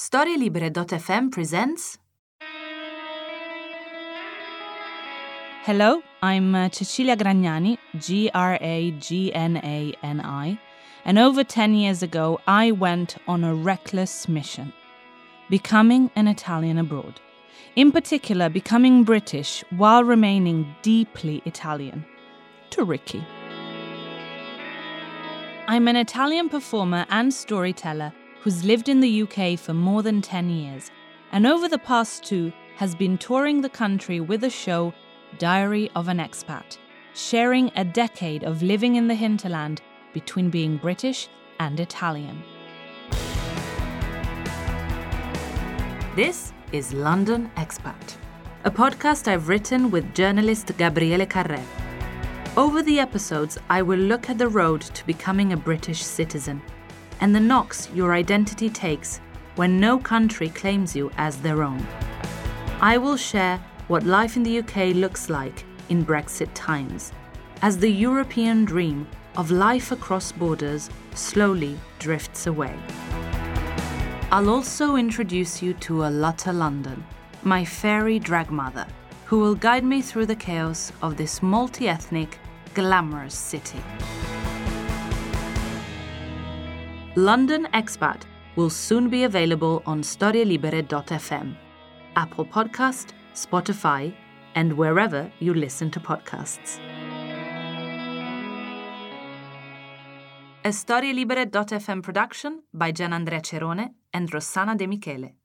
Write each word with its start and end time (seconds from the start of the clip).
StorieLibere.fm 0.00 1.30
presents. 1.30 1.98
Hello, 5.64 6.02
I'm 6.22 6.54
uh, 6.54 6.70
Cecilia 6.70 7.18
Gragnani, 7.18 7.76
G 7.98 8.30
R 8.32 8.56
A 8.62 8.92
G 8.92 9.30
N 9.34 9.58
A 9.58 9.92
N 10.02 10.22
I, 10.22 10.58
and 11.04 11.18
over 11.18 11.44
10 11.44 11.74
years 11.74 12.02
ago 12.02 12.40
I 12.46 12.70
went 12.70 13.18
on 13.28 13.44
a 13.44 13.54
reckless 13.54 14.26
mission 14.26 14.72
becoming 15.50 16.10
an 16.16 16.28
Italian 16.28 16.78
abroad. 16.78 17.20
In 17.76 17.92
particular, 17.92 18.48
becoming 18.48 19.04
British 19.04 19.62
while 19.68 20.02
remaining 20.02 20.74
deeply 20.80 21.42
Italian. 21.44 22.06
To 22.70 22.84
Ricky. 22.84 23.22
I'm 25.68 25.88
an 25.88 25.96
Italian 25.96 26.48
performer 26.48 27.04
and 27.10 27.34
storyteller 27.34 28.14
who's 28.40 28.64
lived 28.64 28.88
in 28.88 29.00
the 29.00 29.22
UK 29.22 29.58
for 29.58 29.74
more 29.74 30.02
than 30.02 30.22
10 30.22 30.48
years, 30.48 30.90
and 31.30 31.46
over 31.46 31.68
the 31.68 31.78
past 31.78 32.24
two 32.24 32.52
has 32.76 32.94
been 32.94 33.18
touring 33.18 33.60
the 33.60 33.68
country 33.68 34.18
with 34.18 34.40
the 34.40 34.48
show 34.48 34.94
Diary 35.38 35.90
of 35.94 36.08
an 36.08 36.18
Expat, 36.18 36.78
sharing 37.14 37.70
a 37.76 37.84
decade 37.84 38.42
of 38.42 38.62
living 38.62 38.96
in 38.96 39.06
the 39.08 39.14
hinterland 39.14 39.82
between 40.14 40.48
being 40.48 40.78
British 40.78 41.28
and 41.58 41.78
Italian. 41.78 42.42
This 46.16 46.54
is 46.72 46.94
London 46.94 47.50
Expat, 47.56 48.16
a 48.64 48.70
podcast 48.70 49.28
I've 49.28 49.48
written 49.48 49.90
with 49.90 50.14
journalist 50.14 50.72
Gabriele 50.78 51.26
Carré. 51.26 51.62
Over 52.56 52.82
the 52.82 52.98
episodes, 52.98 53.58
I 53.68 53.82
will 53.82 53.98
look 53.98 54.30
at 54.30 54.38
the 54.38 54.48
road 54.48 54.80
to 54.80 55.06
becoming 55.06 55.52
a 55.52 55.56
British 55.56 56.02
citizen 56.02 56.62
and 57.20 57.34
the 57.34 57.40
knocks 57.40 57.88
your 57.94 58.12
identity 58.14 58.68
takes 58.68 59.20
when 59.56 59.78
no 59.78 59.98
country 59.98 60.48
claims 60.48 60.96
you 60.96 61.10
as 61.16 61.36
their 61.38 61.62
own. 61.62 61.86
I 62.80 62.96
will 62.98 63.16
share 63.16 63.58
what 63.88 64.04
life 64.04 64.36
in 64.36 64.42
the 64.42 64.58
UK 64.58 64.94
looks 64.94 65.28
like 65.28 65.64
in 65.88 66.04
Brexit 66.04 66.48
times, 66.54 67.12
as 67.62 67.78
the 67.78 67.90
European 67.90 68.64
dream 68.64 69.06
of 69.36 69.50
life 69.50 69.92
across 69.92 70.32
borders 70.32 70.88
slowly 71.14 71.78
drifts 71.98 72.46
away. 72.46 72.74
I'll 74.32 74.48
also 74.48 74.96
introduce 74.96 75.60
you 75.60 75.74
to 75.74 76.04
Alutta 76.04 76.56
London, 76.56 77.04
my 77.42 77.64
fairy 77.64 78.18
drag 78.18 78.50
mother, 78.50 78.86
who 79.24 79.40
will 79.40 79.54
guide 79.54 79.84
me 79.84 80.02
through 80.02 80.26
the 80.26 80.36
chaos 80.36 80.92
of 81.02 81.16
this 81.16 81.42
multi 81.42 81.88
ethnic, 81.88 82.38
glamorous 82.74 83.34
city. 83.34 83.80
London 87.16 87.66
Expat 87.74 88.22
will 88.54 88.70
soon 88.70 89.08
be 89.08 89.24
available 89.24 89.82
on 89.84 90.00
storielibere.fm, 90.00 91.56
Apple 92.14 92.44
Podcast, 92.44 93.08
Spotify, 93.34 94.14
and 94.54 94.72
wherever 94.72 95.30
you 95.40 95.52
listen 95.52 95.90
to 95.90 95.98
podcasts. 95.98 96.78
A 100.64 100.68
storielibere.fm 100.68 102.00
production 102.00 102.62
by 102.72 102.92
Gianandrea 102.92 103.42
Cerone 103.42 103.88
and 104.12 104.30
Rossana 104.30 104.76
De 104.76 104.86
Michele. 104.86 105.39